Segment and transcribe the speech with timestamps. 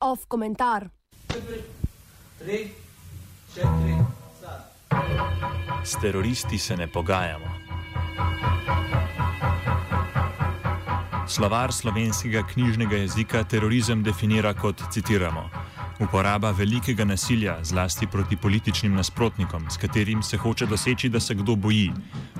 [0.00, 0.88] Off komentar.
[5.84, 7.46] S teroristi se ne pogajamo.
[11.26, 15.48] Slovar slovenskega knjižnega jezika terorizem definira kot, citiramo,
[16.00, 21.56] uporaba velikega nasilja, zlasti proti političnim nasprotnikom, s katerim se hoče doseči, da se kdo
[21.56, 21.92] boji,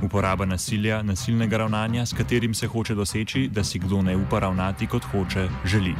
[0.03, 4.87] uporaba nasilja, nasilnega ravnanja, s katerim se hoče doseči, da si kdo ne upa ravnati
[4.87, 5.95] kot hoče, želi.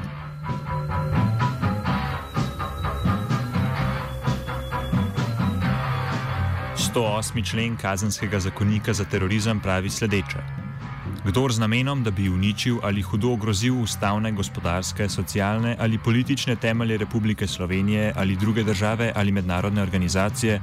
[6.95, 7.51] 108.
[7.51, 10.64] člen kazenskega zakonika za terorizem pravi sledeče.
[11.25, 16.97] Kdor z namenom, da bi uničil ali hudo ogrozil ustavne, gospodarske, socialne ali politične temelje
[16.97, 20.61] Republike Slovenije ali druge države ali mednarodne organizacije,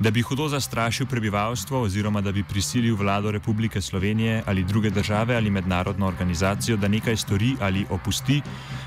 [0.00, 5.36] da bi hudo zastrašil prebivalstvo oziroma da bi prisilil vlado Republike Slovenije ali druge države
[5.36, 8.42] ali mednarodno organizacijo, da nekaj stori ali opusti,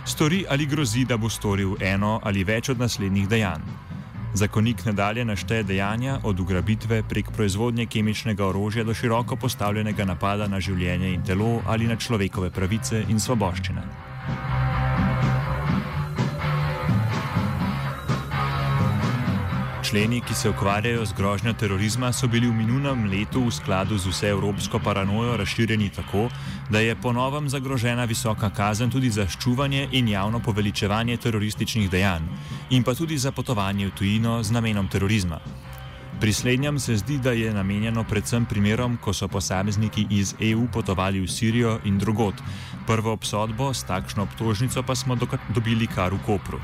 [0.06, 3.93] stori ali grozi, da bo storil eno ali več od naslednjih dejanj.
[4.34, 10.60] Zakonik nadalje našteje dejanja od ugrabitve prek proizvodnje kemičnega orožja do široko postavljenega napada na
[10.60, 14.13] življenje in telo ali na človekove pravice in svoboščine.
[19.94, 24.10] Členi, ki se ukvarjajo z grožnjo terorizma, so bili v minulem letu v skladu z
[24.10, 26.30] vseevropsko paranojo razširjeni tako,
[26.70, 32.26] da je ponovem zagrožena visoka kazen tudi za ščuvanje in javno poveličevanje terorističnih dejanj,
[32.74, 35.38] in pa tudi za potovanje v tujino z namenom terorizma.
[36.20, 41.22] Pri slednjem se zdi, da je namenjeno predvsem primerom, ko so posamezniki iz EU potovali
[41.22, 42.42] v Sirijo in drugot.
[42.88, 45.14] Prvo obsodbo s takšno obtožnico pa smo
[45.54, 46.58] dobili kar v Kopru.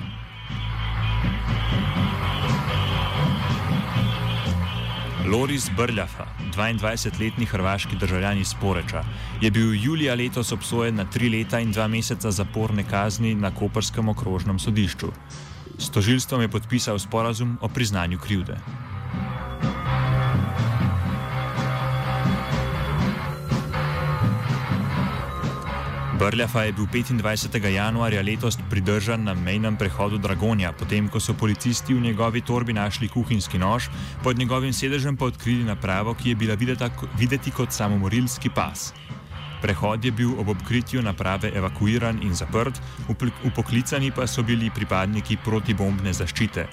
[5.31, 9.03] Loris Brljafa, 22-letni hrvaški državljan iz Poreča,
[9.41, 14.09] je bil julija letos obsojen na tri leta in dva meseca zaporne kazni na Koperskem
[14.09, 15.11] okrožnem sodišču.
[15.77, 18.57] S tožilstvom je podpisal sporazum o priznanju krivde.
[26.19, 27.65] Brljafa je bil 25.
[27.65, 33.07] januarja letos pridržan na mejnem prehodu Dragonja, potem ko so policisti v njegovi torbi našli
[33.07, 33.87] kuhinjski nož,
[34.23, 36.57] pod njegovim sedežem pa odkrili napravo, ki je bila
[37.17, 38.93] videti kot samomorilski pas.
[39.61, 42.81] Prehod je bil ob obkritju naprave evakuiran in zaprt,
[43.43, 46.67] upoklicani pa so bili pripadniki protibombne zaščite.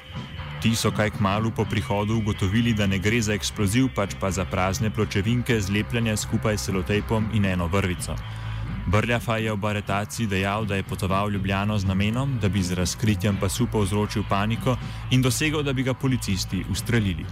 [0.63, 4.31] Ti so kaj k malu po prihodu ugotovili, da ne gre za eksploziv, pač pa
[4.31, 8.17] za prazne pločevinke zlepljene skupaj s selotejpom in eno vrvico.
[8.87, 12.73] Brljafa je ob aretaciji dejal, da je potoval v Ljubljano z namenom, da bi z
[12.79, 14.77] razkritjem pasu povzročil paniko
[15.11, 17.27] in dosegel, da bi ga policisti ustrelili.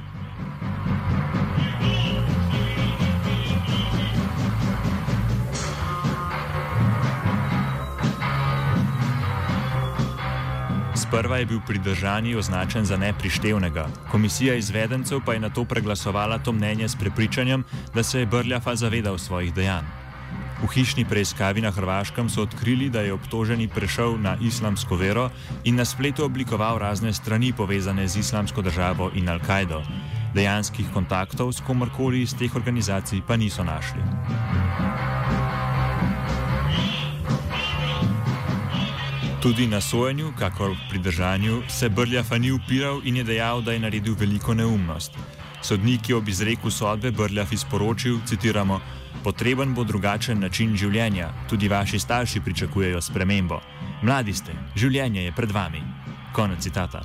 [10.95, 13.87] Sprva je bil pridržani označen za neprištevnega.
[14.11, 18.75] Komisija izvedencev pa je na to preglasovala to mnenje s prepričanjem, da se je Brljafa
[18.77, 20.04] zavedal svojih dejanj.
[20.65, 25.29] V hišni preiskavi na Hrvaškem so odkrili, da je obtoženi prešel na islamsko vero
[25.65, 29.83] in na spletu oblikoval razne strani povezane z islamsko državo in Al-Kaido.
[30.35, 34.01] Dejanskih kontaktov s komorkoli iz teh organizacij pa niso našli.
[39.45, 43.85] Tudi na sojenju, kakor pri držanju, se Brljafa ni upiral in je dejal, da je
[43.85, 45.13] naredil veliko neumnost.
[45.61, 48.81] Sodnik je ob izreku sodbe Brljaf izporočil, citiramo,
[49.25, 53.57] Potreben bo drugačen način življenja, tudi vaši starši pričakujejo spremembo.
[54.03, 55.81] Mladi ste, življenje je pred vami.
[56.37, 57.01] Konec citata.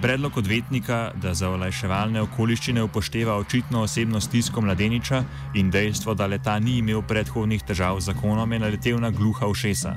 [0.00, 5.20] Predlog odvetnika, da za olajševalne okoliščine upošteva očitno osebno stisko mladeniča
[5.60, 9.94] in dejstvo, da leta ni imel predhodnih težav z zakonom, je naletel na gluha ušesa.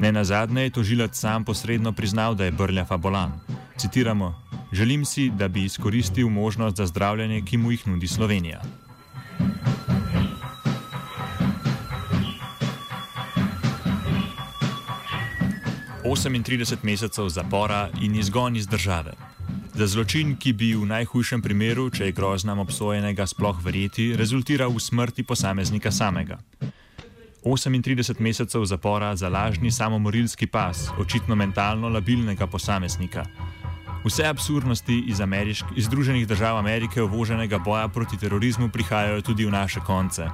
[0.00, 3.36] Ne na zadnje je tožilec sam posredno priznal, da je brljafa bolan.
[3.76, 4.34] Citiramo:
[4.72, 8.62] Želim si, da bi izkoristil možnost za zdravljenje, ki mu jih nudi Slovenija.
[16.04, 19.12] 38 mesecev zapora in izgon iz države.
[19.74, 24.80] Za zločin, ki bi v najhujšem primeru, če je groznam obsojenega sploh verjeti, rezultiral v
[24.80, 26.38] smrti posameznika samega.
[27.44, 33.24] 38 mesecev zapora za lažni samomorilski pas, očitno mentalno labilnega posameznika.
[34.04, 35.20] Vse absurdnosti iz,
[35.76, 40.28] iz Združenih držav Amerike uvoženega boja proti terorizmu prihajajo tudi v naše konce.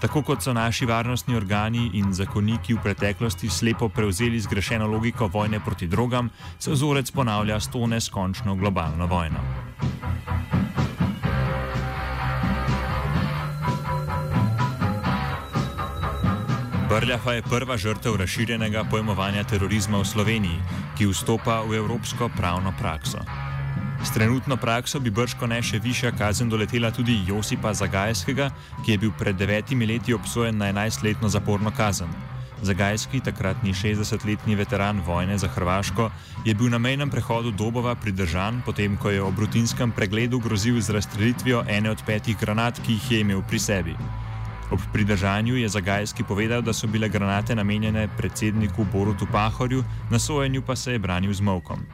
[0.00, 5.60] Tako kot so naši varnostni organi in zakoniki v preteklosti slepo prevzeli zgrešeno logiko vojne
[5.60, 9.40] proti drogam, se vzorec ponavlja s to neskončno globalno vojno.
[16.88, 20.62] Brljafa je prva žrtev razširjenega pojmovanja terorizma v Sloveniji,
[20.98, 23.47] ki vstopa v evropsko pravno prakso.
[24.02, 28.50] S trenutno prakso bi brško ne še višja kazen doletela tudi Josipa Zagajskega,
[28.84, 32.12] ki je bil pred devetimi leti obsojen na 11-letno zaporno kazen.
[32.62, 36.10] Zagajski, takratni 60-letni veteran vojne za Hrvaško,
[36.46, 40.94] je bil na mejnem prehodu Dobova pridržan, potem ko je ob rutinskem pregledu grozil z
[40.94, 43.96] razstrelitvijo ene od petih granat, ki jih je imel pri sebi.
[44.70, 50.62] Ob pridržanju je Zagajski povedal, da so bile granate namenjene predsedniku Borutu Pahorju, na sojenju
[50.62, 51.86] pa se je branil z molkom.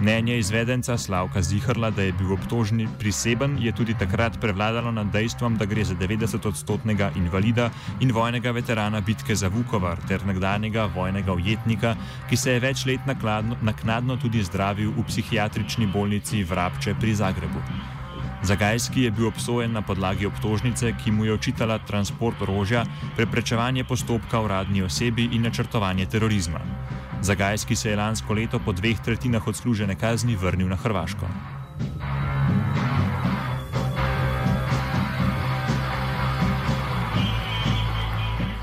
[0.00, 5.58] Mnenje izvedenca Slavka Zihrla, da je bil obtožni priseben, je tudi takrat prevladalo nad dejstvom,
[5.60, 7.68] da gre za 90-odstotnega invalida
[8.00, 11.94] in vojnega veterana bitke za Vukovar ter nekdanjega vojnega ujetnika,
[12.30, 17.99] ki se je več let nakladno, naknadno tudi zdravil v psihiatrični bolnici Vrapče pri Zagrebu.
[18.42, 22.84] Zagajski je bil obsojen na podlagi obtožnice, ki mu je očitala transport orožja,
[23.16, 26.60] preprečevanje postopka uradni osebi in načrtovanje terorizma.
[27.22, 31.28] Zagajski se je lansko leto po dveh tretjinah odslužene kazni vrnil na Hrvaško.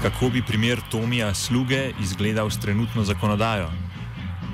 [0.01, 3.86] Kako bi primer Tomija Sluge izgledal s trenutno zakonodajo?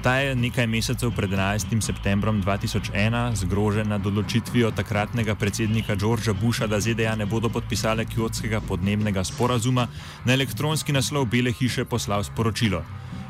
[0.03, 1.79] Ta je nekaj mesecev pred 11.
[1.79, 8.59] septembrom 2001 zgrožen nad odločitvijo takratnega predsednika Georgea Busha, da ZDA ne bodo podpisale kjotskega
[8.67, 9.87] podnebnega sporazuma,
[10.25, 12.83] na elektronski naslov Bele hiše poslal sporočilo.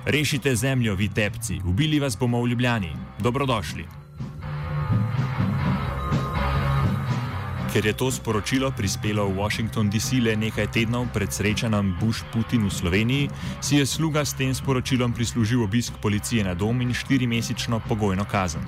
[0.05, 2.95] Rešite zemljo, vi tepci, ubili vas bomo v Ljubljani.
[3.19, 4.02] Dobrodošli.
[7.73, 12.69] Ker je to sporočilo prispelo v Washington DC le nekaj tednov pred srečanjem Bush-Putin v
[12.69, 13.29] Sloveniji,
[13.65, 18.61] si je sluga s tem sporočilom prislužil obisk policije na dom in štirimesečno pogojno kazen.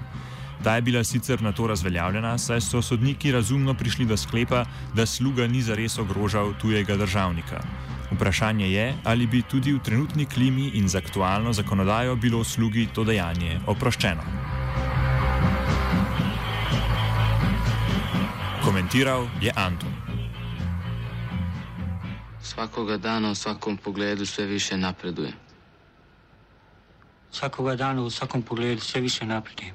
[0.65, 4.65] Ta je bila sicer na to razveljavljena, saj so sodniki razumno prišli do sklepa,
[4.97, 7.61] da sluga ni zares ogrožal tujega državnika.
[8.09, 13.05] Vprašanje je, ali bi tudi v trenutni klimi in z aktualno zakonodajo bilo slugi to
[13.05, 14.54] dejanje oproščeno.
[18.65, 19.93] Komentiral je Anton.
[22.41, 25.33] Vsakoga dana v vsakom pogledu vse više napreduje.
[27.31, 29.73] Vsakoga dana v vsakom pogledu vse više napreduje.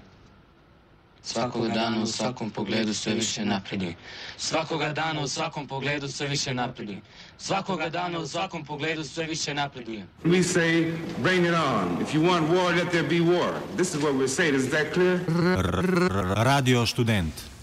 [1.22, 3.94] Vsakoga dana v vsakom pogledu vse više napreduje.
[4.38, 7.00] Vsakoga dana v vsakom pogledu vse više napreduje.
[7.38, 10.06] Vsakoga dana v vsakom pogledu vse više napreduje.
[10.24, 12.02] We say, bring it on.
[12.02, 13.54] If you want war, let there be war.
[13.76, 14.54] This is what we're saying.
[14.54, 15.20] Is that clear?
[16.44, 17.59] Radio študent.